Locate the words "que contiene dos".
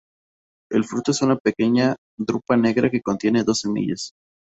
2.89-3.59